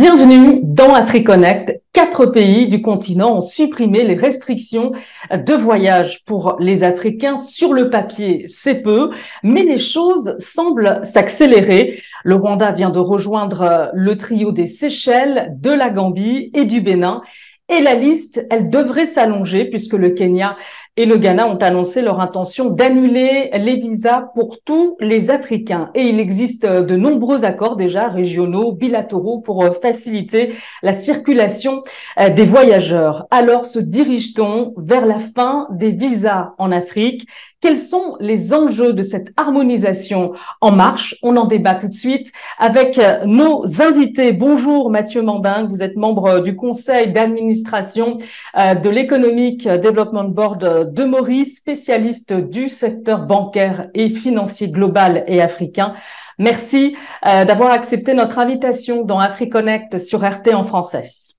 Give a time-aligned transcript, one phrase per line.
[0.00, 1.82] Bienvenue dans AfriConnect.
[1.92, 4.92] Quatre pays du continent ont supprimé les restrictions
[5.30, 7.36] de voyage pour les Africains.
[7.36, 9.10] Sur le papier, c'est peu,
[9.42, 12.02] mais les choses semblent s'accélérer.
[12.24, 17.20] Le Rwanda vient de rejoindre le trio des Seychelles, de la Gambie et du Bénin.
[17.68, 20.56] Et la liste, elle devrait s'allonger puisque le Kenya
[20.96, 25.90] et le Ghana ont annoncé leur intention d'annuler les visas pour tous les Africains.
[25.94, 31.82] Et il existe de nombreux accords déjà régionaux, bilatéraux pour faciliter la circulation
[32.18, 33.26] euh, des voyageurs.
[33.30, 37.28] Alors se dirige-t-on vers la fin des visas en Afrique?
[37.60, 41.16] Quels sont les enjeux de cette harmonisation en marche?
[41.22, 44.32] On en débat tout de suite avec euh, nos invités.
[44.32, 48.18] Bonjour Mathieu Mandin, vous êtes membre du conseil d'administration
[48.58, 55.42] euh, de l'Economic Development Board de Maurice, spécialiste du secteur bancaire et financier global et
[55.42, 55.94] africain.
[56.38, 56.96] Merci
[57.26, 61.29] euh, d'avoir accepté notre invitation dans AfriConnect sur RT en français.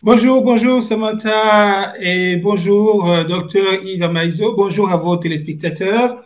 [0.00, 4.54] Bonjour, bonjour Samantha et bonjour euh, docteur Yves Amaïzo.
[4.54, 6.22] Bonjour à vos téléspectateurs.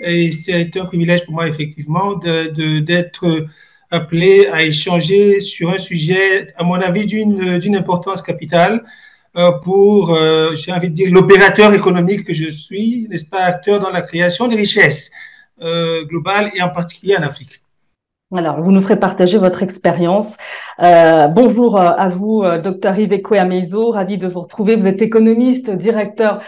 [0.00, 3.46] Et c'est un privilège pour moi effectivement d'être de,
[3.90, 8.84] appelé à échanger sur un sujet, à mon avis, d'une importance capitale
[9.36, 13.80] euh, pour, euh, j'ai envie de dire, l'opérateur économique que je suis, n'est-ce pas, acteur
[13.80, 15.10] dans la création des richesses
[16.04, 17.60] globales et en particulier en Afrique.
[18.34, 20.36] Alors, vous nous ferez partager votre expérience.
[20.82, 24.74] Euh, bonjour euh, à vous, euh, docteur Yves Amezo, ravi de vous retrouver.
[24.74, 26.42] Vous êtes économiste, directeur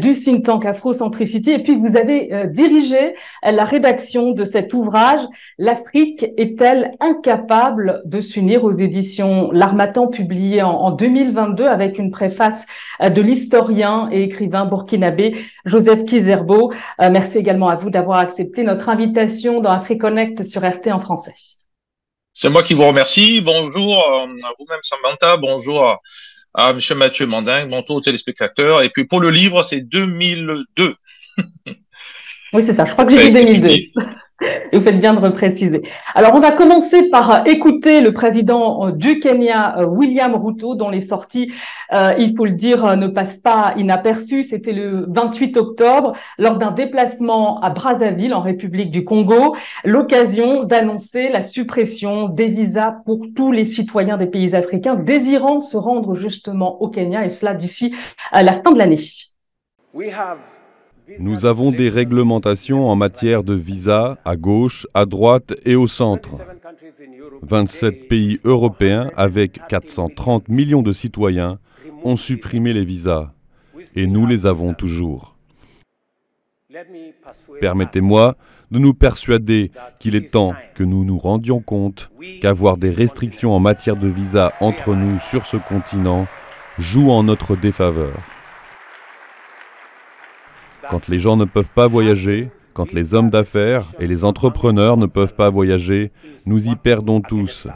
[0.00, 3.14] du think tank Afrocentricity, et puis vous avez dirigé
[3.44, 5.20] la rédaction de cet ouvrage.
[5.56, 12.66] L'Afrique est-elle incapable de s'unir aux éditions L'Armatan, publié en, en 2022 avec une préface
[13.00, 16.72] de l'historien et écrivain burkinabé Joseph Kizerbo.
[16.98, 21.19] merci également à vous d'avoir accepté notre invitation dans AfriConnect sur RT en France.
[22.32, 23.40] C'est moi qui vous remercie.
[23.40, 25.36] Bonjour euh, à vous-même, Samantha.
[25.36, 25.98] Bonjour
[26.54, 26.78] à, M.
[26.96, 27.66] Mathieu Mandin.
[27.66, 28.82] Bonjour aux téléspectateurs.
[28.82, 30.94] Et puis pour le livre, c'est 2002.
[32.52, 32.84] oui, c'est ça.
[32.84, 34.02] Je crois que j'ai dit 2002.
[34.72, 35.82] Vous faites bien de repréciser.
[36.14, 40.74] Alors, on va commencer par euh, écouter le président euh, du Kenya, euh, William Ruto,
[40.74, 41.52] dont les sorties,
[42.18, 44.44] il faut le dire, ne passent pas inaperçues.
[44.44, 51.28] C'était le 28 octobre, lors d'un déplacement à Brazzaville, en République du Congo, l'occasion d'annoncer
[51.28, 56.80] la suppression des visas pour tous les citoyens des pays africains désirant se rendre justement
[56.80, 57.94] au Kenya, et cela d'ici
[58.30, 58.98] à la fin de l'année.
[61.18, 66.36] Nous avons des réglementations en matière de visa à gauche, à droite et au centre.
[67.42, 71.58] 27 pays européens avec 430 millions de citoyens
[72.04, 73.32] ont supprimé les visas
[73.96, 75.36] et nous les avons toujours.
[77.60, 78.36] Permettez-moi
[78.70, 82.10] de nous persuader qu'il est temps que nous nous rendions compte
[82.40, 86.26] qu'avoir des restrictions en matière de visa entre nous sur ce continent
[86.78, 88.16] joue en notre défaveur.
[90.90, 95.06] Quand les gens ne peuvent pas voyager, quand les hommes d'affaires et les entrepreneurs ne
[95.06, 96.10] peuvent pas voyager,
[96.46, 97.68] nous y perdons tous.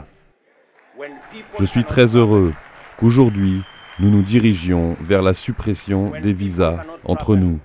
[1.57, 2.53] Je suis très heureux
[2.99, 3.61] qu'aujourd'hui,
[3.99, 7.59] nous nous dirigions vers la suppression des visas entre nous.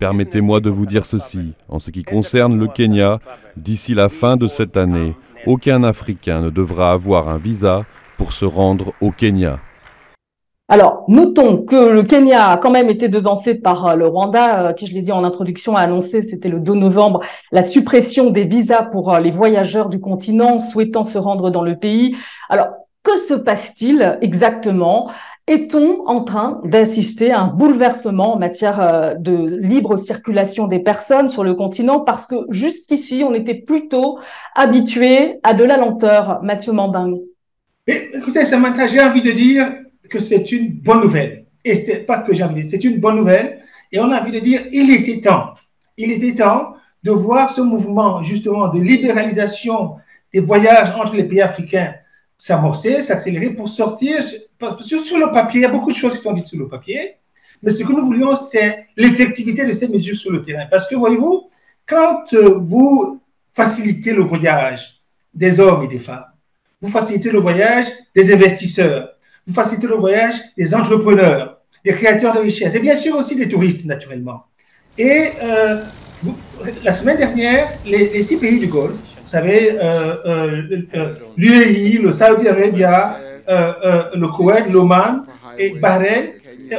[0.00, 3.20] Permettez-moi de vous dire ceci, en ce qui concerne le Kenya,
[3.56, 5.14] d'ici la fin de cette année,
[5.46, 7.84] aucun Africain ne devra avoir un visa
[8.18, 9.60] pour se rendre au Kenya.
[10.68, 14.72] Alors, notons que le Kenya a quand même été devancé par euh, le Rwanda, euh,
[14.72, 17.20] qui, je l'ai dit en introduction, a annoncé, c'était le 2 novembre,
[17.52, 21.76] la suppression des visas pour euh, les voyageurs du continent souhaitant se rendre dans le
[21.76, 22.16] pays.
[22.48, 22.66] Alors,
[23.04, 25.08] que se passe-t-il exactement?
[25.46, 31.44] Est-on en train d'assister à un bouleversement en matière de libre circulation des personnes sur
[31.44, 32.00] le continent?
[32.00, 34.18] Parce que jusqu'ici, on était plutôt
[34.56, 37.20] habitué à de la lenteur, Mathieu Manding.
[37.86, 39.66] Écoutez, Samantha, j'ai envie de dire,
[40.08, 41.46] que c'est une bonne nouvelle.
[41.64, 43.58] Et c'est pas que j'ai envie de dire, c'est une bonne nouvelle.
[43.92, 45.54] Et on a envie de dire, il était temps.
[45.96, 49.96] Il était temps de voir ce mouvement, justement, de libéralisation
[50.32, 51.94] des voyages entre les pays africains
[52.38, 54.22] s'amorcer, s'accélérer pour sortir.
[54.80, 56.68] Sur, sur le papier, il y a beaucoup de choses qui sont dites sur le
[56.68, 57.16] papier.
[57.62, 60.66] Mais ce que nous voulions, c'est l'effectivité de ces mesures sur le terrain.
[60.70, 61.48] Parce que, voyez-vous,
[61.86, 63.22] quand euh, vous
[63.54, 65.00] facilitez le voyage
[65.32, 66.26] des hommes et des femmes,
[66.80, 69.08] vous facilitez le voyage des investisseurs,
[69.46, 73.48] vous facilitez le voyage des entrepreneurs, des créateurs de richesses et bien sûr aussi des
[73.48, 74.44] touristes, naturellement.
[74.98, 75.82] Et euh,
[76.82, 80.16] la semaine dernière, les, six pays du Golfe, vous savez, euh,
[80.94, 85.26] euh, l'UAE, le Saudi Arabia, le Koweït, l'Oman
[85.58, 86.30] et Bahreïn,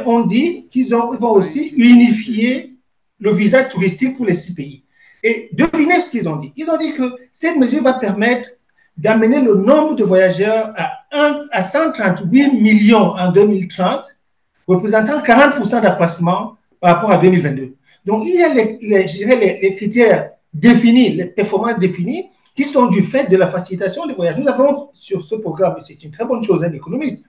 [0.04, 2.74] ont dit qu'ils vont aussi unifier
[3.20, 4.84] le visa touristique pour les six pays.
[5.22, 6.52] Et devinez ce qu'ils ont dit.
[6.56, 8.50] Ils ont dit que cette mesure va permettre
[8.98, 14.16] d'amener le nombre de voyageurs à, 1, à 138 millions en 2030,
[14.66, 17.74] représentant 40% d'accroissement par rapport à 2022.
[18.04, 23.30] Donc, il y a les, les, critères définis, les performances définies, qui sont du fait
[23.30, 24.36] de la facilitation des voyages.
[24.36, 27.24] Nous avons sur ce programme, et c'est une très bonne chose, un économiste,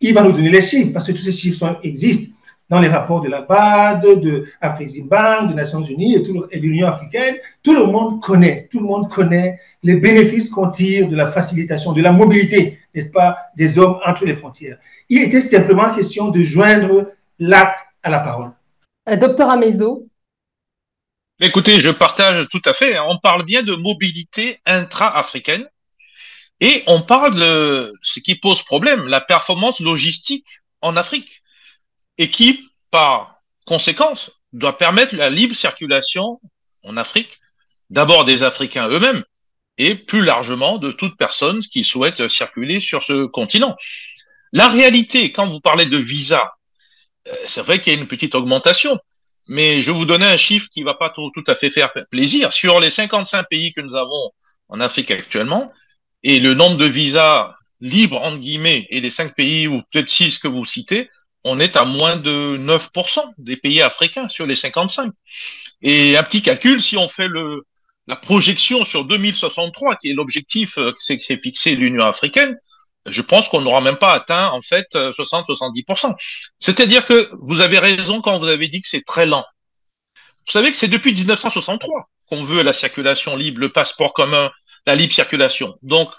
[0.00, 2.34] il va nous donner les chiffres, parce que tous ces chiffres existent
[2.72, 6.22] dans les rapports de la BAD, de Afreximbank, des Nations Unies et,
[6.52, 7.36] et de l'Union africaine.
[7.62, 11.92] Tout le monde connaît, tout le monde connaît les bénéfices qu'on tire de la facilitation,
[11.92, 14.78] de la mobilité, n'est-ce pas, des hommes entre les frontières.
[15.10, 18.52] Il était simplement question de joindre l'acte à la parole.
[19.06, 20.08] Euh, docteur Amezo.
[21.40, 22.96] Écoutez, je partage tout à fait.
[22.96, 23.04] Hein.
[23.06, 25.66] On parle bien de mobilité intra-africaine
[26.60, 30.46] et on parle de ce qui pose problème, la performance logistique
[30.80, 31.41] en Afrique
[32.18, 33.36] et qui, par
[33.66, 36.40] conséquence, doit permettre la libre circulation
[36.84, 37.38] en Afrique,
[37.90, 39.24] d'abord des Africains eux-mêmes
[39.78, 43.76] et plus largement de toute personne qui souhaite circuler sur ce continent.
[44.52, 46.52] La réalité, quand vous parlez de visa,
[47.28, 48.98] euh, c'est vrai qu'il y a une petite augmentation,
[49.48, 52.52] mais je vais vous donner un chiffre qui va pas tout, à fait faire plaisir.
[52.52, 54.30] Sur les 55 pays que nous avons
[54.68, 55.72] en Afrique actuellement,
[56.22, 60.38] et le nombre de visas libres, entre guillemets, et les cinq pays, ou peut-être six
[60.38, 61.08] que vous citez,
[61.44, 65.12] on est à moins de 9% des pays africains sur les 55.
[65.82, 67.66] Et un petit calcul, si on fait le,
[68.06, 72.56] la projection sur 2063, qui est l'objectif euh, que s'est fixé l'Union africaine,
[73.06, 76.14] je pense qu'on n'aura même pas atteint en fait 60-70%.
[76.60, 79.44] C'est-à-dire que vous avez raison quand vous avez dit que c'est très lent.
[80.46, 84.50] Vous savez que c'est depuis 1963 qu'on veut la circulation libre, le passeport commun,
[84.86, 85.76] la libre circulation.
[85.82, 86.10] Donc,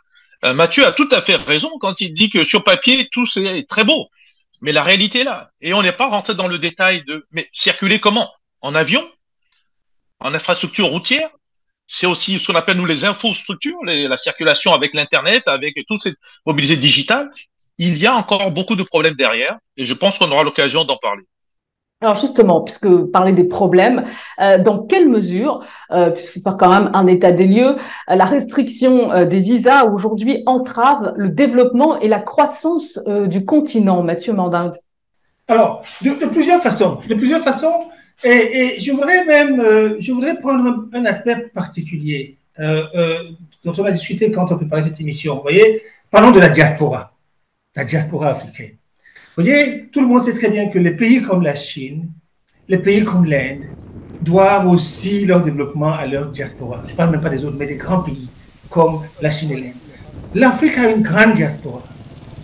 [0.43, 3.65] euh, Mathieu a tout à fait raison quand il dit que sur papier, tout c'est
[3.67, 4.09] très beau.
[4.63, 5.51] Mais la réalité est là.
[5.61, 8.31] Et on n'est pas rentré dans le détail de, mais circuler comment?
[8.61, 9.07] En avion?
[10.19, 11.29] En infrastructure routière?
[11.85, 16.17] c'est aussi ce qu'on appelle nous les infrastructures, la circulation avec l'Internet, avec toute cette
[16.45, 17.29] mobilité digitale.
[17.77, 20.97] Il y a encore beaucoup de problèmes derrière et je pense qu'on aura l'occasion d'en
[20.97, 21.23] parler.
[22.03, 24.03] Alors justement, puisque vous parlez des problèmes,
[24.41, 27.77] euh, dans quelle mesure, euh, puisque faire quand même un état des lieux,
[28.09, 34.03] euh, la restriction euh, des visas aujourd'hui entrave le développement et la croissance du continent,
[34.03, 34.73] Mathieu Mandin
[35.47, 36.99] Alors, de, plusieurs façons.
[37.07, 37.85] De plusieurs façons,
[38.21, 39.63] et, je voudrais même,
[39.99, 42.37] je voudrais prendre un, aspect particulier
[43.63, 45.37] dont on a discuté quand on préparait cette émission.
[45.37, 47.13] Vous voyez, parlons de la diaspora,
[47.77, 48.75] la diaspora africaine.
[49.35, 52.11] Vous voyez, tout le monde sait très bien que les pays comme la Chine,
[52.67, 53.63] les pays comme l'Inde,
[54.21, 56.83] doivent aussi leur développement à leur diaspora.
[56.85, 58.29] Je ne parle même pas des autres, mais des grands pays
[58.69, 59.73] comme la Chine et l'Inde.
[60.35, 61.81] L'Afrique a une grande diaspora.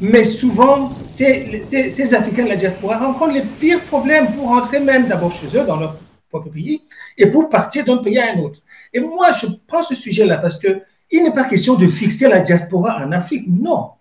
[0.01, 5.31] Mais souvent, ces, Africains de la diaspora rencontrent les pires problèmes pour rentrer même d'abord
[5.31, 5.95] chez eux, dans leur
[6.27, 6.81] propre pays,
[7.19, 8.61] et pour partir d'un pays à un autre.
[8.91, 10.81] Et moi, je prends ce sujet-là parce que
[11.11, 13.91] il n'est pas question de fixer la diaspora en Afrique, non.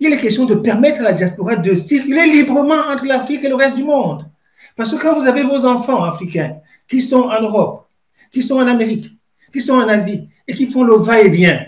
[0.00, 3.54] Il est question de permettre à la diaspora de circuler librement entre l'Afrique et le
[3.54, 4.28] reste du monde.
[4.76, 6.56] Parce que quand vous avez vos enfants africains
[6.88, 7.86] qui sont en Europe,
[8.32, 9.12] qui sont en Amérique,
[9.52, 11.64] qui sont en Asie et qui font le va-et-vient,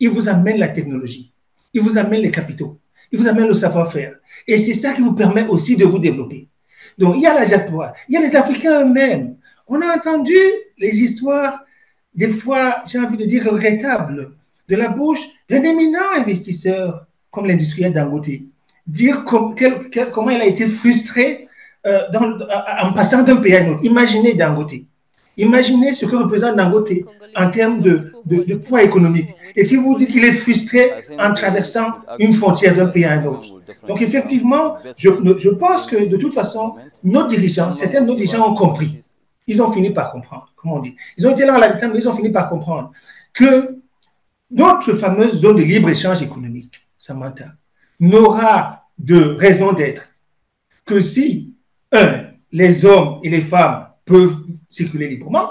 [0.00, 1.32] ils vous amènent la technologie,
[1.72, 2.78] ils vous amènent les capitaux,
[3.12, 4.16] il vous amène le savoir-faire.
[4.46, 6.48] Et c'est ça qui vous permet aussi de vous développer.
[6.98, 9.36] Donc, il y a la diaspora, il y a les Africains eux-mêmes.
[9.68, 10.36] On a entendu
[10.78, 11.64] les histoires,
[12.14, 14.34] des fois, j'ai envie de dire regrettables,
[14.68, 18.30] de la bouche d'un éminent investisseur comme l'industriel Dangote,
[18.86, 21.48] dire comment il a été frustré
[21.86, 22.00] euh,
[22.82, 23.84] en passant d'un pays à un autre.
[23.84, 24.74] Imaginez Dangote.
[25.36, 26.90] Imaginez ce que représente Dangote
[27.36, 31.86] en termes de, poids économique et qui vous dit qu'il est frustré en traversant
[32.18, 33.48] une frontière d'un pays à un autre.
[33.86, 38.50] Donc effectivement, je, je pense que de toute façon, nos dirigeants, certains de nos dirigeants
[38.50, 39.00] ont compris.
[39.46, 40.94] Ils ont fini par comprendre, comment on dit.
[41.16, 42.90] Ils ont été là à la mais ils ont fini par comprendre
[43.32, 43.78] que
[44.50, 47.54] notre fameuse zone de libre-échange économique, Samantha,
[48.00, 50.10] n'aura de raison d'être
[50.84, 51.54] que si,
[51.90, 54.36] un, les hommes et les femmes peuvent
[54.68, 55.48] circuler librement.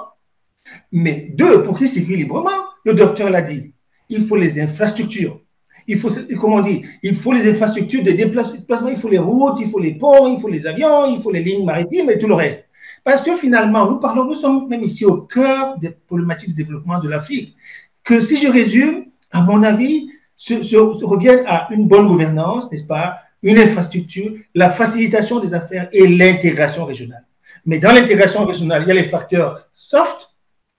[0.92, 3.74] Mais deux, pour qu'ils circulent librement, le docteur l'a dit,
[4.10, 5.42] il faut les infrastructures.
[5.88, 6.10] Il faut,
[6.40, 9.96] comment dire, il faut les infrastructures de déplacement, il faut les routes, il faut les
[9.96, 12.70] ponts, il faut les avions, il faut les lignes maritimes et tout le reste.
[13.04, 17.00] Parce que finalement, nous parlons, nous sommes même ici au cœur des problématiques de développement
[17.00, 17.56] de l'Afrique.
[18.04, 22.88] Que si je résume, à mon avis, se, se, reviennent à une bonne gouvernance, n'est-ce
[22.88, 27.26] pas, une infrastructure, la facilitation des affaires et l'intégration régionale.
[27.66, 30.30] Mais dans l'intégration régionale, il y a les facteurs soft,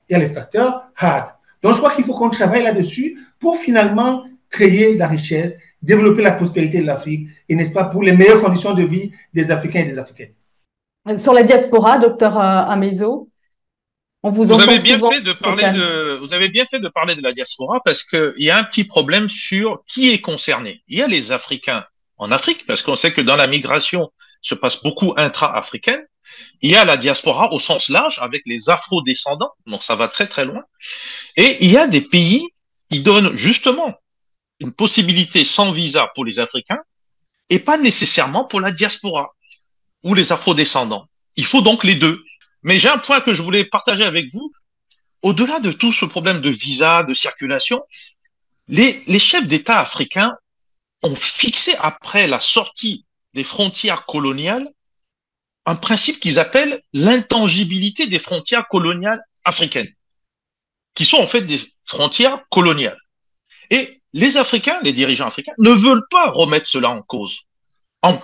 [0.09, 1.35] il y a les facteurs hard.
[1.62, 6.33] Donc, je crois qu'il faut qu'on travaille là-dessus pour finalement créer la richesse, développer la
[6.33, 9.85] prospérité de l'Afrique et, n'est-ce pas, pour les meilleures conditions de vie des Africains et
[9.85, 10.33] des Africaines.
[11.17, 13.29] Sur la diaspora, docteur euh, Amezo
[14.22, 17.14] On vous, vous avez bien fait de parler de, vous avez bien fait de parler
[17.14, 20.82] de la diaspora parce qu'il y a un petit problème sur qui est concerné.
[20.88, 21.84] Il y a les Africains
[22.16, 24.10] en Afrique parce qu'on sait que dans la migration
[24.42, 26.04] se passe beaucoup intra-africaine.
[26.62, 30.26] Il y a la diaspora au sens large avec les afro-descendants, donc ça va très
[30.26, 30.62] très loin.
[31.37, 32.46] Et il y a des pays
[32.90, 33.94] qui donnent justement
[34.60, 36.80] une possibilité sans visa pour les Africains
[37.50, 39.34] et pas nécessairement pour la diaspora
[40.02, 41.06] ou les afro-descendants.
[41.37, 42.22] Il faut donc les deux.
[42.62, 44.53] Mais j'ai un point que je voulais partager avec vous.
[45.23, 47.83] Au-delà de tout ce problème de visa, de circulation,
[48.69, 50.37] les, les chefs d'État africains
[51.03, 54.69] ont fixé après la sortie des frontières coloniales
[55.69, 59.93] un principe qu'ils appellent l'intangibilité des frontières coloniales africaines,
[60.95, 62.99] qui sont en fait des frontières coloniales.
[63.69, 67.41] Et les Africains, les dirigeants africains, ne veulent pas remettre cela en cause,
[68.00, 68.19] en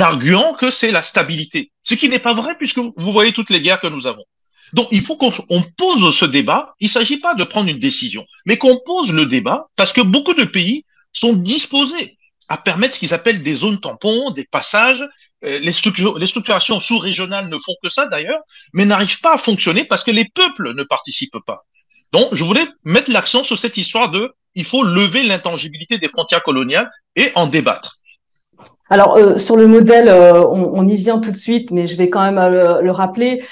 [0.00, 3.60] arguant que c'est la stabilité, ce qui n'est pas vrai puisque vous voyez toutes les
[3.60, 4.24] guerres que nous avons.
[4.72, 8.24] Donc il faut qu'on pose ce débat, il ne s'agit pas de prendre une décision,
[8.46, 12.18] mais qu'on pose le débat parce que beaucoup de pays sont disposés
[12.48, 15.04] à permettre ce qu'ils appellent des zones tampons, des passages.
[15.44, 15.72] Euh, les,
[16.18, 18.40] les structurations sous-régionales ne font que ça d'ailleurs,
[18.74, 21.64] mais n'arrivent pas à fonctionner parce que les peuples ne participent pas.
[22.12, 26.42] Donc, je voulais mettre l'accent sur cette histoire de il faut lever l'intangibilité des frontières
[26.42, 27.99] coloniales et en débattre.
[28.92, 32.10] Alors euh, sur le modèle, euh, on, y vient tout de suite, mais je vais
[32.10, 33.44] quand même euh, le, rappeler.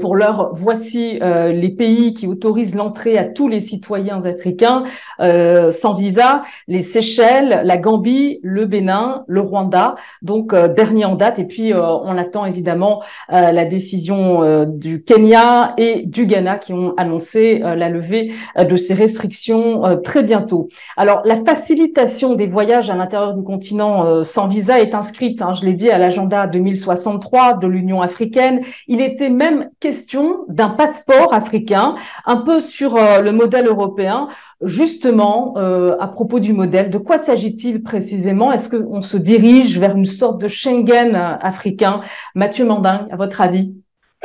[0.00, 4.84] pour l'heure, voici les pays qui autorisent l'entrée à tous les citoyens africains
[5.18, 9.96] sans visa les Seychelles, la Gambie, le Bénin, le Rwanda.
[10.22, 11.40] Donc dernier en date.
[11.40, 17.58] Et puis on attend évidemment la décision du Kenya et du Ghana qui ont annoncé
[17.58, 20.68] la levée de ces restrictions très bientôt.
[20.96, 25.64] Alors la facilitation des voyages à l'intérieur du continent sans visa est inscrite, hein, je
[25.64, 28.60] l'ai dit, à l'agenda 2063 de l'Union africaine.
[28.86, 34.28] Il était même question d'un passeport africain, un peu sur euh, le modèle européen.
[34.62, 38.52] Justement, euh, à propos du modèle, de quoi s'agit-il précisément?
[38.52, 42.00] Est-ce qu'on se dirige vers une sorte de Schengen euh, africain?
[42.34, 43.74] Mathieu Mandin, à votre avis?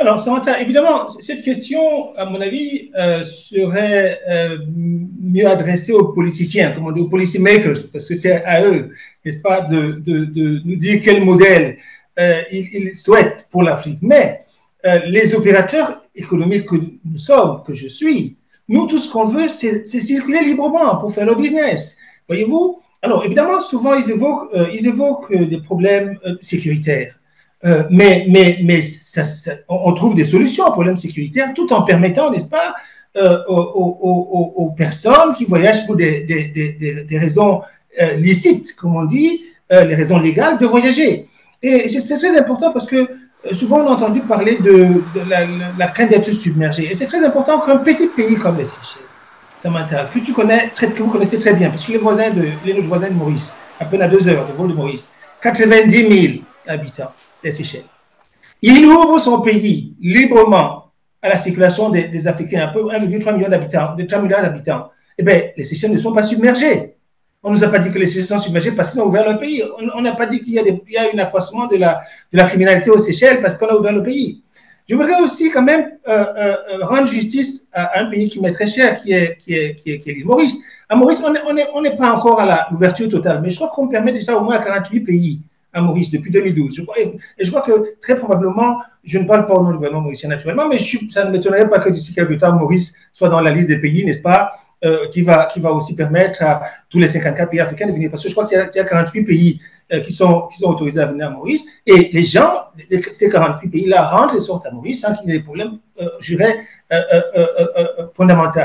[0.00, 6.72] Alors, Samantha, évidemment, cette question, à mon avis, euh, serait euh, mieux adressée aux politiciens,
[6.72, 8.92] comme on dit, aux policy makers, parce que c'est à eux,
[9.22, 11.76] n'est-ce pas, de, de, de, nous dire quel modèle
[12.18, 13.98] euh, ils, ils, souhaitent pour l'Afrique.
[14.00, 14.38] Mais
[14.86, 18.36] euh, les opérateurs économiques que nous sommes, que je suis,
[18.70, 21.98] nous, tout ce qu'on veut, c'est circuler librement pour faire le business.
[22.26, 22.80] Voyez-vous?
[23.02, 27.19] Alors, évidemment, souvent, ils évoquent, euh, ils évoquent des problèmes sécuritaires.
[27.64, 31.82] Euh, mais mais, mais ça, ça, on trouve des solutions aux problèmes sécuritaires tout en
[31.82, 32.74] permettant, n'est-ce pas,
[33.16, 37.60] euh, aux, aux, aux, personnes qui voyagent pour des, des, des, des raisons
[38.00, 41.28] euh, licites, comme on dit, euh, les raisons légales de voyager.
[41.62, 45.40] Et c'est très important parce que euh, souvent on a entendu parler de, de la,
[45.76, 46.90] la, crainte d'être submergé.
[46.90, 49.02] Et c'est très important qu'un petit pays comme les Seychelles,
[49.58, 52.80] Samantha, que tu connais, que vous connaissez très bien, parce que les voisins de, les
[52.80, 55.08] voisins de Maurice, à peine à deux heures de vol de Maurice,
[55.42, 56.34] 90 000
[56.66, 57.84] habitants les Seychelles.
[58.62, 60.92] Il ouvre son pays librement
[61.22, 64.90] à la circulation des, des Africains, un peu 1,3 million d'habitants, de 3 milliards d'habitants.
[65.18, 66.96] Eh bien, les Seychelles ne sont pas submergés.
[67.42, 69.30] On ne nous a pas dit que les Seychelles sont submergés parce qu'ils ont ouvert
[69.30, 69.62] le pays.
[69.94, 72.02] On n'a pas dit qu'il y, a un accroissement de la,
[72.46, 74.42] criminalité aux Seychelles parce qu'on a ouvert le pays.
[74.86, 78.66] Je voudrais aussi quand même euh, euh, rendre justice à un pays qui m'est très
[78.66, 80.62] cher, qui est, l'île Maurice.
[80.88, 84.36] À Maurice, on n'est pas encore à l'ouverture totale, mais je crois qu'on permet déjà
[84.36, 85.40] au moins à 48 pays
[85.72, 86.74] à Maurice depuis 2012.
[86.74, 89.76] Je crois, et je crois que très probablement, je ne parle pas au nom du
[89.76, 90.78] gouvernement mauricien naturellement, mais
[91.10, 94.04] ça ne m'étonnerait pas que d'ici quelques temps, Maurice soit dans la liste des pays,
[94.04, 94.52] n'est-ce pas,
[94.84, 98.10] euh, qui, va, qui va aussi permettre à tous les 54 pays africains de venir.
[98.10, 99.60] Parce que je crois qu'il y, a 48 pays
[99.92, 101.66] euh, qui, sont, qui sont autorisés à venir à Maurice.
[101.86, 102.50] Et les gens,
[103.12, 106.08] ces 48 pays-là rentrent et sortent à Maurice sans qu'il y ait des problèmes, euh,
[106.20, 106.34] je
[106.92, 108.60] euh, fondamentaux.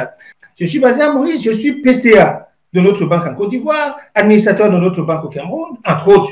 [0.57, 4.69] Je suis basé à Maurice, je suis PCA de notre banque en Côte d'Ivoire, administrateur
[4.69, 6.29] de notre banque au Cameroun, entre autres.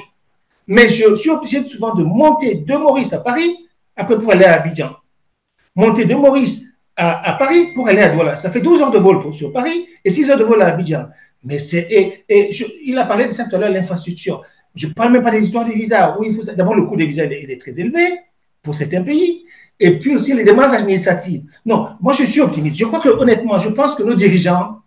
[0.68, 4.54] Mais je suis obligé souvent de monter de Maurice à Paris, après pour aller à
[4.54, 4.92] Abidjan.
[5.76, 6.64] Monter de Maurice
[6.96, 8.36] à, Paris pour aller à Douala.
[8.38, 10.68] Ça fait 12 heures de vol pour, sur Paris et 6 heures de vol à
[10.68, 11.08] Abidjan.
[11.44, 14.44] Mais c'est, et, et je, il a parlé de ça tout à l'heure, l'infrastructure.
[14.76, 16.16] Je ne parle même pas des histoires des visas.
[16.18, 18.20] Oui, il faut, d'abord, le coût des visas il est très élevé
[18.62, 19.44] pour certains pays.
[19.80, 21.44] Et puis aussi les démarches administratives.
[21.66, 22.78] Non, moi je suis optimiste.
[22.78, 24.80] Je crois que honnêtement, je pense que nos dirigeants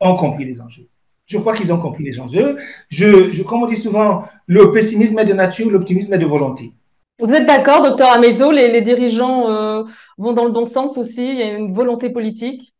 [0.00, 0.88] ont compris les enjeux.
[1.26, 2.56] Je crois qu'ils ont compris les enjeux.
[2.88, 6.72] Je, je, comme on dit souvent, le pessimisme est de nature, l'optimisme est de volonté.
[7.18, 9.82] Vous êtes d'accord, docteur Amezo, les, les dirigeants euh,
[10.18, 12.72] vont dans le bon sens aussi, il y a une volonté politique?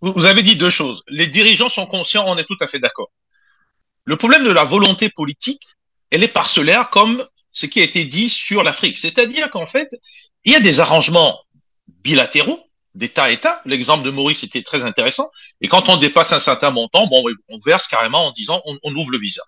[0.00, 1.02] Vous avez dit deux choses.
[1.08, 3.10] Les dirigeants sont conscients, on est tout à fait d'accord.
[4.04, 5.66] Le problème de la volonté politique,
[6.10, 8.96] elle est parcellaire comme ce qui a été dit sur l'Afrique.
[8.96, 9.90] C'est-à-dire qu'en fait,
[10.44, 11.40] il y a des arrangements
[12.04, 12.60] bilatéraux
[12.94, 13.62] d'État à État.
[13.64, 15.30] L'exemple de Maurice était très intéressant.
[15.60, 17.08] Et quand on dépasse un certain montant,
[17.48, 19.42] on verse carrément en disant on, on ouvre le visa.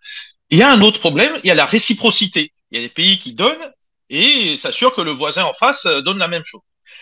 [0.51, 2.53] Il y a un autre problème, il y a la réciprocité.
[2.71, 3.71] Il y a des pays qui donnent
[4.09, 6.61] et s'assurent que le voisin en face euh, donne la même chose.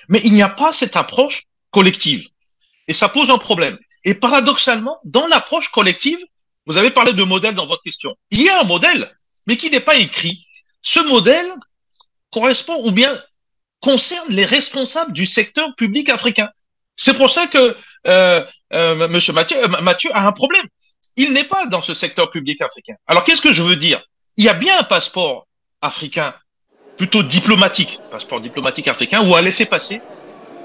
[0.09, 2.29] Mais il n'y a pas cette approche collective.
[2.87, 3.79] Et ça pose un problème.
[4.05, 6.19] Et paradoxalement, dans l'approche collective,
[6.67, 8.15] vous avez parlé de modèle dans votre question.
[8.31, 9.11] Il y a un modèle,
[9.47, 10.47] mais qui n'est pas écrit.
[10.83, 11.51] Ce modèle
[12.31, 13.19] correspond ou bien
[13.81, 16.51] concerne les responsables du secteur public africain.
[16.97, 20.67] C'est pour ça que euh, euh, Monsieur Mathieu, euh, Mathieu a un problème.
[21.17, 22.95] Il n'est pas dans ce secteur public africain.
[23.07, 24.03] Alors qu'est-ce que je veux dire?
[24.37, 25.47] Il y a bien un passeport
[25.81, 26.35] africain,
[26.97, 30.01] plutôt diplomatique, passeport diplomatique africain, ou à laisser passer,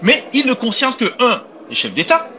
[0.01, 2.29] mais il ne concerne que un, les chefs d'État.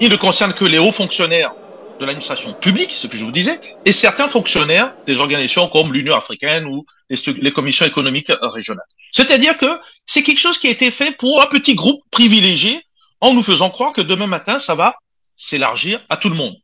[0.00, 1.52] Il ne concerne que les hauts fonctionnaires
[2.00, 6.16] de l'administration publique, ce que je vous disais, et certains fonctionnaires des organisations comme l'Union
[6.16, 8.86] africaine ou les, commissions économiques régionales.
[9.10, 12.80] C'est-à-dire que c'est quelque chose qui a été fait pour un petit groupe privilégié
[13.20, 14.96] en nous faisant croire que demain matin, ça va
[15.36, 16.56] s'élargir à tout le monde.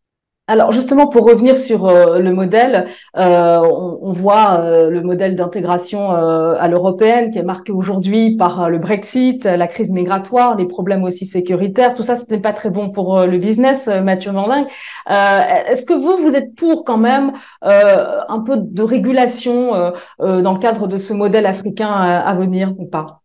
[0.49, 2.87] Alors justement, pour revenir sur euh, le modèle,
[3.17, 8.79] euh, on, voit euh, le modèle d'intégration à l'européenne qui est marqué aujourd'hui par le
[8.79, 11.97] Brexit, la crise migratoire, les problèmes aussi sécuritaires.
[11.97, 14.67] Tout ça, ce n'est pas très bon pour le business, Mathieu Manding.
[15.09, 19.73] Est-ce que vous, vous êtes pour quand même un peu de régulation
[20.19, 23.23] dans le cadre de ce modèle africain à, venir ou pas?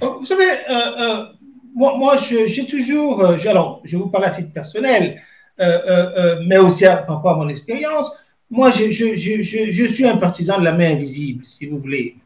[0.00, 0.44] Vous savez,
[1.74, 5.16] moi, moi j'ai toujours, alors je vous parle à titre personnel,
[6.46, 8.10] mais aussi par rapport à mon expérience,
[8.50, 12.16] moi, je, je, je, je, suis un partisan de la main invisible, si vous voulez.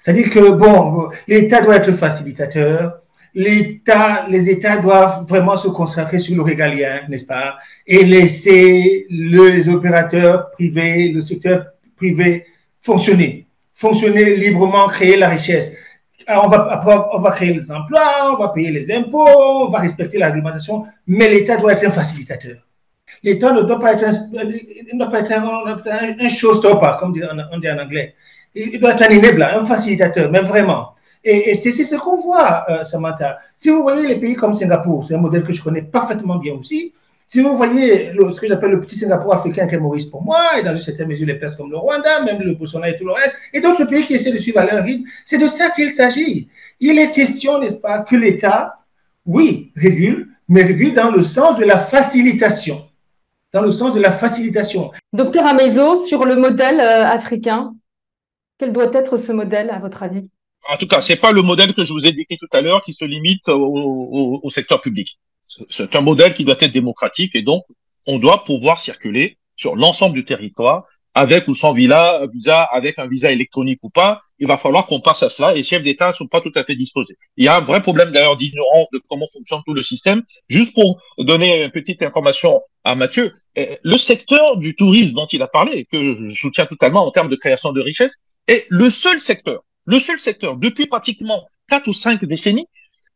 [0.00, 3.00] C'est-à-dire que, bon, l'État doit être facilitateur,
[3.34, 9.68] l'État, les États doivent vraiment se consacrer sur le régalien, n'est-ce pas, et laisser les
[9.68, 12.46] opérateurs privés, le secteur privé
[12.80, 15.72] fonctionner, fonctionner librement, créer la richesse.
[16.28, 16.80] on va,
[17.12, 20.86] on va créer les emplois, on va payer les impôts, on va respecter la réglementation,
[21.06, 22.63] mais l'État doit être un facilitateur.
[23.24, 25.10] L'État ne doit pas être un, ne doit
[26.78, 27.14] pas comme
[27.52, 28.14] on dit en anglais.
[28.54, 30.90] Il doit être un enabler, un facilitateur, mais vraiment.
[31.24, 33.38] Et, c'est ce qu'on voit, euh, Samantha.
[33.56, 36.52] Si vous voyez les pays comme Singapour, c'est un modèle que je connais parfaitement bien
[36.52, 36.92] aussi.
[37.26, 40.38] Si vous voyez ce que j'appelle le petit Singapour africain qui est Maurice pour moi,
[40.58, 43.06] et dans une certaine mesure les places comme le Rwanda, même le Botswana et tout
[43.06, 45.70] le reste, et d'autres pays qui essaient de suivre à leur rythme, c'est de ça
[45.70, 46.50] qu'il s'agit.
[46.78, 48.80] Il est question, n'est-ce pas, que l'État,
[49.24, 52.84] oui, régule, mais régule dans le sens de la facilitation
[53.54, 54.90] dans le sens de la facilitation.
[55.12, 57.72] Docteur Amezo, sur le modèle euh, africain,
[58.58, 60.28] quel doit être ce modèle à votre avis?
[60.68, 62.82] En tout cas, c'est pas le modèle que je vous ai décrit tout à l'heure
[62.82, 65.18] qui se limite au, au secteur public.
[65.70, 67.62] C'est un modèle qui doit être démocratique et donc
[68.06, 73.06] on doit pouvoir circuler sur l'ensemble du territoire avec ou sans visa, visa, avec un
[73.06, 76.08] visa électronique ou pas, il va falloir qu'on passe à cela et les chefs d'État
[76.08, 77.16] ne sont pas tout à fait disposés.
[77.36, 80.22] Il y a un vrai problème d'ailleurs d'ignorance de comment fonctionne tout le système.
[80.48, 85.40] Juste pour donner une petite information à Mathieu, eh, le secteur du tourisme dont il
[85.40, 89.20] a parlé, que je soutiens totalement en termes de création de richesse, est le seul
[89.20, 92.66] secteur, le seul secteur depuis pratiquement quatre ou cinq décennies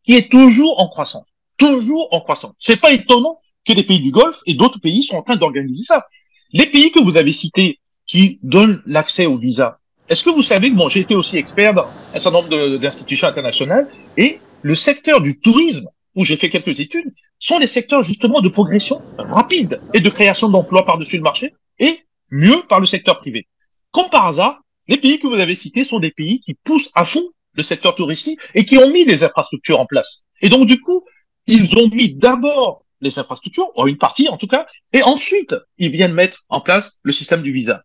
[0.04, 2.52] qui est toujours en croissance, toujours en croissance.
[2.61, 5.84] C'est pas étonnant que les pays du Golfe et d'autres pays sont en train d'organiser
[5.84, 6.06] ça.
[6.52, 9.78] Les pays que vous avez cités, qui donne l'accès au visa.
[10.08, 13.28] Est-ce que vous savez que bon, j'ai été aussi expert dans un certain nombre d'institutions
[13.28, 18.40] internationales et le secteur du tourisme, où j'ai fait quelques études, sont les secteurs justement
[18.40, 23.20] de progression rapide et de création d'emplois par-dessus le marché et mieux par le secteur
[23.20, 23.46] privé.
[23.92, 27.04] Comme par hasard, les pays que vous avez cités sont des pays qui poussent à
[27.04, 30.24] fond le secteur touristique et qui ont mis des infrastructures en place.
[30.40, 31.04] Et donc, du coup,
[31.46, 35.90] ils ont mis d'abord les infrastructures, ou une partie en tout cas, et ensuite, ils
[35.90, 37.84] viennent mettre en place le système du visa.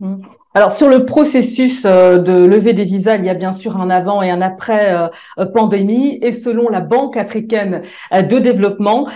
[0.00, 0.16] Mm.
[0.52, 3.90] Alors sur le processus euh, de levée des visas, il y a bien sûr un
[3.90, 6.18] avant et un après euh, euh, pandémie.
[6.22, 7.82] Et selon la Banque africaine
[8.12, 9.08] de développement,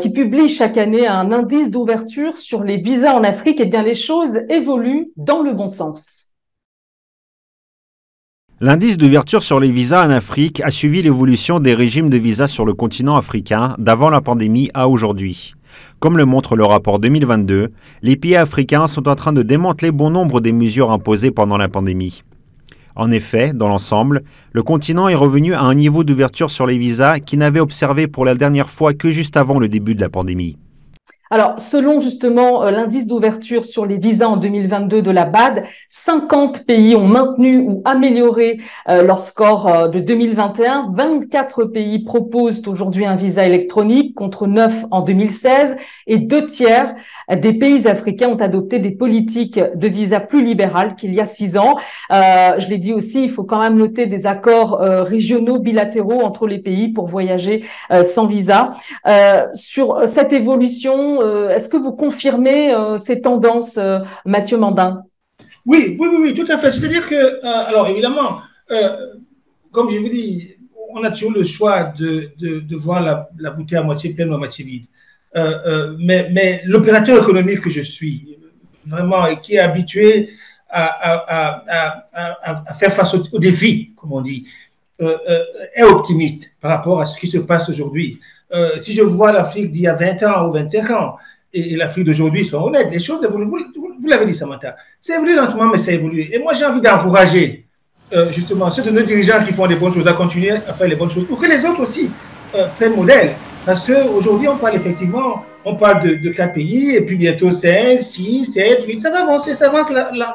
[0.00, 3.94] qui publie chaque année un indice d'ouverture sur les visas en Afrique, eh bien les
[3.94, 6.25] choses évoluent dans le bon sens.
[8.58, 12.64] L'indice d'ouverture sur les visas en Afrique a suivi l'évolution des régimes de visas sur
[12.64, 15.52] le continent africain d'avant la pandémie à aujourd'hui.
[16.00, 17.68] Comme le montre le rapport 2022,
[18.00, 21.68] les pays africains sont en train de démanteler bon nombre des mesures imposées pendant la
[21.68, 22.22] pandémie.
[22.94, 27.20] En effet, dans l'ensemble, le continent est revenu à un niveau d'ouverture sur les visas
[27.20, 30.56] qu'il n'avait observé pour la dernière fois que juste avant le début de la pandémie.
[31.28, 36.64] Alors, selon justement euh, l'indice d'ouverture sur les visas en 2022 de la BAD, 50
[36.66, 40.92] pays ont maintenu ou amélioré euh, leur score euh, de 2021.
[40.94, 46.94] 24 pays proposent aujourd'hui un visa électronique contre 9 en 2016 et deux tiers
[47.28, 51.56] des pays africains ont adopté des politiques de visa plus libérales qu'il y a six
[51.56, 51.76] ans.
[52.10, 56.58] je l'ai dit aussi, il faut quand même noter des accords régionaux bilatéraux entre les
[56.58, 57.64] pays pour voyager
[58.04, 58.70] sans visa.
[59.54, 65.02] sur cette évolution, euh, est-ce que vous confirmez euh, ces tendances, euh, Mathieu Mandin?
[65.64, 66.70] Oui, oui, oui, tout à fait.
[66.70, 68.40] C'est-à-dire que, alors évidemment,
[69.72, 70.54] comme je vous dis,
[70.90, 74.38] on a toujours le choix de, de, voir la, bouteille à moitié pleine ou à
[74.38, 74.84] moitié vide.
[75.98, 78.38] mais, mais l'opérateur économique que je suis,
[78.86, 80.30] vraiment, et qui est habitué
[80.70, 80.84] à,
[81.66, 82.02] à,
[82.70, 84.46] à, faire face aux, défis, comme on dit,
[85.00, 88.20] est optimiste par rapport à ce qui se passe aujourd'hui.
[88.56, 91.16] Euh, si je vois l'Afrique d'il y a 20 ans ou 25 ans
[91.52, 93.46] et, l'Afrique d'aujourd'hui, soyons honnêtes, les choses évoluent.
[93.46, 94.76] Vous, l'avez dit, Samantha.
[95.00, 96.28] Ça évolue lentement, mais ça évolue.
[96.32, 97.66] Et moi, j'ai envie d'encourager
[98.12, 100.88] euh, justement ceux de nos dirigeants qui font des bonnes choses à continuer à faire
[100.88, 102.10] les bonnes choses pour que les autres aussi
[102.54, 103.34] euh, prennent modèle.
[103.66, 108.02] Parce qu'aujourd'hui, on parle effectivement, on parle de, de 4 pays et puis bientôt 5,
[108.02, 109.00] 6, 7, 8.
[109.00, 109.88] Ça va avancer, ça avance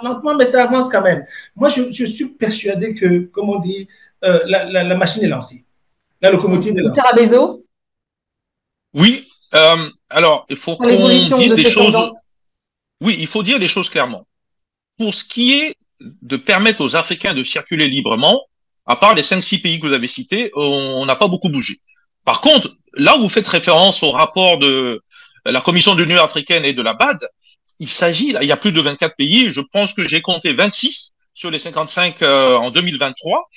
[0.04, 1.26] lentement, mais ça avance quand même.
[1.56, 3.88] Moi, je, suis persuadé que, comme on dit,
[4.22, 5.64] la, machine est lancée.
[6.22, 7.61] La locomotive est lancée.
[8.94, 11.98] Oui, euh, alors il faut qu'on dise des choses.
[13.02, 14.28] Oui, il faut dire les choses clairement.
[14.98, 18.42] Pour ce qui est de permettre aux Africains de circuler librement,
[18.86, 21.80] à part les 5-6 pays que vous avez cités, on n'a pas beaucoup bougé.
[22.26, 25.02] Par contre, là où vous faites référence au rapport de
[25.46, 27.28] la Commission de l'Union africaine et de la BAD,
[27.80, 31.14] il s'agit, il y a plus de 24 pays, je pense que j'ai compté 26
[31.34, 33.50] sur les 55 euh, en 2023.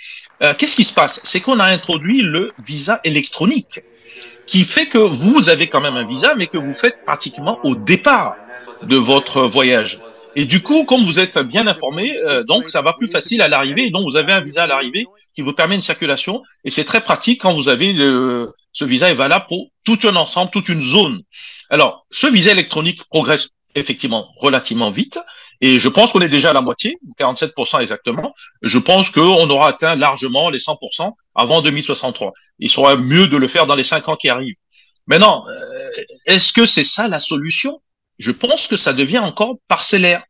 [0.42, 1.20] Euh, Qu'est-ce qui se passe?
[1.24, 3.80] C'est qu'on a introduit le visa électronique
[4.46, 7.74] qui fait que vous avez quand même un visa, mais que vous faites pratiquement au
[7.74, 8.36] départ
[8.82, 10.00] de votre voyage.
[10.36, 13.48] Et du coup, comme vous êtes bien informé, euh, donc ça va plus facile à
[13.48, 13.90] l'arrivée.
[13.90, 17.00] Donc vous avez un visa à l'arrivée qui vous permet une circulation, et c'est très
[17.00, 20.82] pratique quand vous avez le, ce visa est valable pour tout un ensemble, toute une
[20.82, 21.22] zone.
[21.70, 25.18] Alors, ce visa électronique progresse effectivement relativement vite.
[25.60, 28.34] Et je pense qu'on est déjà à la moitié, 47% exactement.
[28.62, 32.32] Je pense qu'on aura atteint largement les 100% avant 2063.
[32.58, 34.56] Il sera mieux de le faire dans les cinq ans qui arrivent.
[35.06, 35.90] Maintenant, euh,
[36.26, 37.80] est-ce que c'est ça la solution?
[38.18, 40.22] Je pense que ça devient encore parcellaire.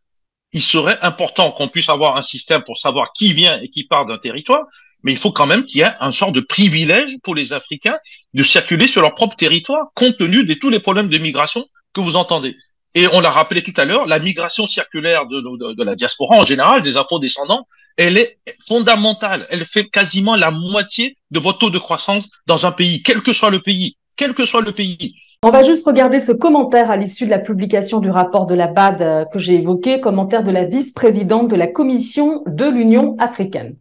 [0.52, 4.06] Il serait important qu'on puisse avoir un système pour savoir qui vient et qui part
[4.06, 4.64] d'un territoire,
[5.02, 7.96] mais il faut quand même qu'il y ait un sort de privilège pour les Africains
[8.32, 12.00] de circuler sur leur propre territoire, compte tenu de tous les problèmes de migration que
[12.00, 12.56] vous entendez.
[12.94, 16.83] Et on l'a rappelé tout à l'heure, la migration circulaire de, la diaspora en général,
[16.83, 19.46] des afro-descendants, elle est fondamentale.
[19.50, 23.33] Elle fait quasiment la moitié de votre taux de croissance dans un pays, quel que
[23.33, 25.14] soit le pays, quel que soit le pays.
[25.42, 28.66] On va juste regarder ce commentaire à l'issue de la publication du rapport de la
[28.66, 33.76] BAD euh, que j'ai évoqué, commentaire de la vice-présidente de la Commission de l'Union africaine.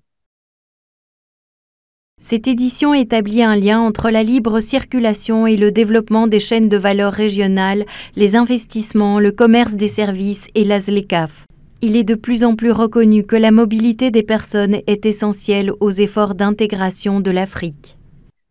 [2.25, 6.77] Cette édition établit un lien entre la libre circulation et le développement des chaînes de
[6.77, 7.83] valeur régionales,
[8.15, 11.45] les investissements, le commerce des services et la ZLECAF.
[11.81, 15.91] Il est de plus en plus reconnu que la mobilité des personnes est essentielle aux
[15.91, 17.97] efforts d'intégration de l'Afrique.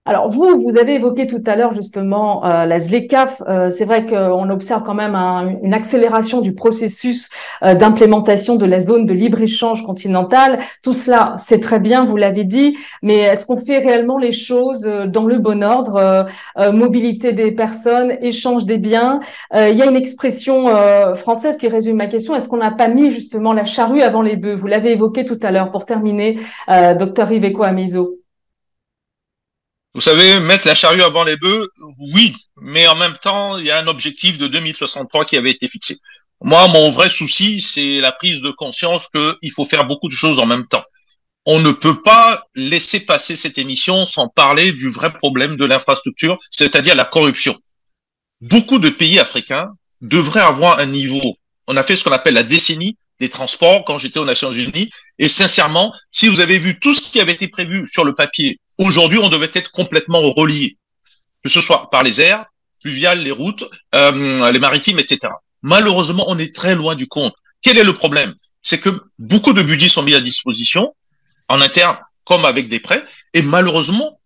[0.05, 3.41] Alors vous, vous avez évoqué tout à l'heure justement euh, la ZLECAF.
[3.47, 5.15] Euh, c'est vrai qu'on observe quand même
[5.63, 7.31] une accélération du processus
[7.63, 10.59] euh, d'implémentation de la zone de libre-échange continentale.
[10.83, 14.83] Tout cela, c'est très bien, vous l'avez dit, mais est-ce qu'on fait réellement les choses
[15.07, 16.27] dans le bon ordre
[16.73, 19.21] Mobilité des personnes, échange des biens?
[19.55, 20.69] il y a une expression
[21.15, 22.35] française qui résume ma question.
[22.35, 24.55] Est-ce qu'on n'a pas mis justement la charrue avant les bœufs?
[24.55, 25.71] Vous l'avez évoqué tout à l'heure.
[25.71, 26.39] Pour terminer,
[26.99, 28.22] docteur Iveco Amizo.
[29.95, 33.71] Vous savez, mettre la charrue avant les bœufs, oui, mais en même temps, il y
[33.71, 35.99] a un objectif de 2063 qui avait été fixé.
[36.41, 40.39] Moi, mon vrai souci, c'est la prise de conscience qu'il faut faire beaucoup de choses
[40.39, 40.83] en même temps.
[41.45, 46.39] On ne peut pas laisser passer cette émission sans parler du vrai problème de l'infrastructure,
[46.51, 47.57] c'est-à-dire la corruption.
[48.41, 49.69] Beaucoup de pays africains
[50.01, 51.37] devraient avoir un niveau.
[51.67, 54.91] On a fait ce qu'on appelle la décennie des transports quand j'étais aux Nations Unies.
[55.19, 58.59] Et sincèrement, si vous avez vu tout ce qui avait été prévu sur le papier
[58.79, 60.77] Aujourd'hui, on devait être complètement relié,
[61.43, 62.47] que ce soit par les airs,
[62.81, 65.33] fluviales, les routes, euh, les maritimes, etc.
[65.63, 67.35] Malheureusement, on est très loin du compte.
[67.63, 68.35] Quel est le problème?
[68.63, 70.95] C'est que beaucoup de budgets sont mis à disposition,
[71.49, 73.05] en interne comme avec des prêts,
[73.35, 74.21] et malheureusement,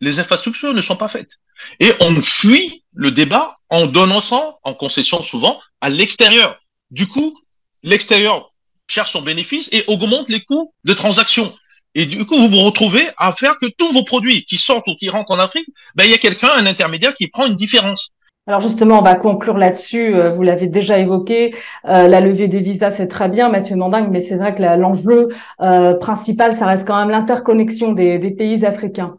[0.00, 1.38] les infrastructures ne sont pas faites.
[1.78, 6.58] Et on fuit le débat en donnant ça, en concession souvent, à l'extérieur.
[6.90, 7.38] Du coup,
[7.82, 8.52] l'extérieur
[8.88, 11.54] cherche son bénéfice et augmente les coûts de transaction.
[11.94, 14.94] Et du coup, vous vous retrouvez à faire que tous vos produits qui sortent ou
[14.94, 18.12] qui rentrent en Afrique, ben, il y a quelqu'un, un intermédiaire qui prend une différence.
[18.46, 20.14] Alors justement, on va conclure là-dessus.
[20.14, 24.08] Euh, vous l'avez déjà évoqué, euh, la levée des visas, c'est très bien, Mathieu Mandingue,
[24.10, 25.28] mais c'est vrai que l'enjeu
[25.60, 29.18] euh, principal, ça reste quand même l'interconnexion des, pays africains.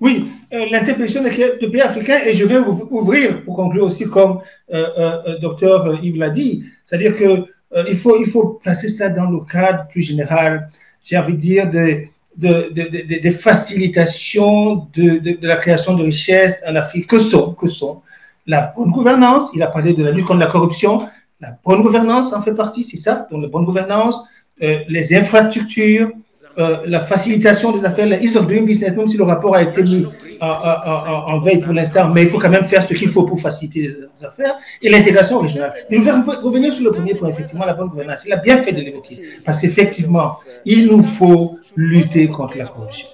[0.00, 6.02] Oui, l'interconnexion des pays africains, et je vais ouvrir pour conclure aussi comme le docteur
[6.02, 7.44] Yves l'a dit, c'est-à-dire que
[7.88, 10.68] il, faut, il faut placer ça dans le cadre plus général,
[11.02, 17.06] j'ai envie de dire, des de, facilitations de, la création de richesses en Afrique.
[17.06, 18.02] Que sont, que sont
[18.46, 21.08] la bonne gouvernance, il a parlé de la lutte contre la corruption,
[21.40, 24.22] la bonne gouvernance en fait partie, c'est ça, donc la bonne gouvernance,
[24.62, 26.10] euh, les infrastructures,
[26.58, 29.62] euh, la facilitation des affaires, la ease of doing business, même si le rapport a
[29.62, 30.06] été mis
[30.40, 33.96] en, veille pour l'instant, mais il faut quand même faire ce qu'il faut pour faciliter
[34.20, 35.72] les affaires, et l'intégration régionale.
[35.90, 38.24] Mais nous allons revenir sur le premier point, effectivement, la bonne gouvernance.
[38.26, 43.08] Il a bien fait de l'évoquer, parce qu'effectivement, il nous faut lutter contre la corruption.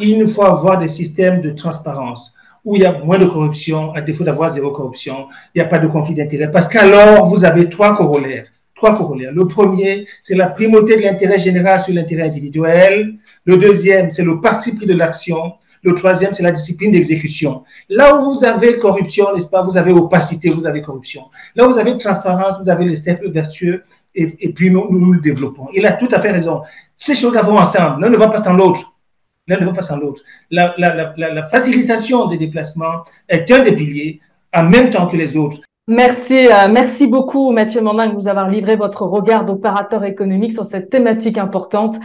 [0.00, 2.32] Il nous faut avoir des systèmes de transparence
[2.64, 5.68] où il y a moins de corruption, à défaut d'avoir zéro corruption, il n'y a
[5.68, 6.50] pas de conflit d'intérêt.
[6.50, 8.46] Parce qu'alors, vous avez trois corollaires.
[8.76, 9.32] Trois corollaires.
[9.32, 13.14] Le premier, c'est la primauté de l'intérêt général sur l'intérêt individuel.
[13.46, 15.54] Le deuxième, c'est le parti pris de l'action.
[15.82, 17.64] Le troisième, c'est la discipline d'exécution.
[17.88, 21.22] Là où vous avez corruption, n'est-ce pas, vous avez opacité, vous avez corruption.
[21.54, 23.82] Là où vous avez transparence, vous avez les cercles vertueux,
[24.14, 25.68] et, puis nous, nous, le développons.
[25.74, 26.62] Il a tout à fait raison.
[26.96, 28.94] Ces choses vont ensemble, l'un ne va pas sans l'autre.
[29.46, 30.22] L'un ne va pas sans l'autre.
[30.50, 34.20] La, la, la, la, facilitation des déplacements est un des piliers
[34.52, 35.60] en même temps que les autres.
[35.88, 40.64] Merci, euh, merci beaucoup Mathieu Mandin de nous avoir livré votre regard d'opérateur économique sur
[40.64, 41.96] cette thématique importante,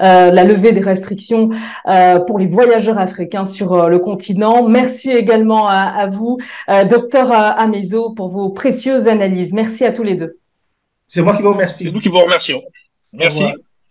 [0.00, 1.48] euh, la levée des restrictions
[1.88, 4.68] euh, pour les voyageurs africains sur euh, le continent.
[4.68, 6.36] Merci également à, à vous,
[6.68, 9.54] euh, docteur Amezo, pour vos précieuses analyses.
[9.54, 10.38] Merci à tous les deux.
[11.08, 11.84] C'est moi qui vous remercie.
[11.84, 12.62] C'est nous qui vous remercions.
[13.12, 13.44] Merci.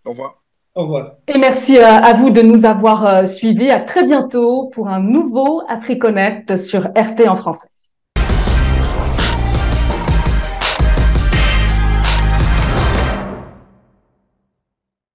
[0.06, 0.36] Au revoir.
[0.76, 1.16] Au revoir.
[1.28, 3.70] Et merci euh, à vous de nous avoir euh, suivis.
[3.70, 7.68] À très bientôt pour un nouveau AfriConnect sur RT en français.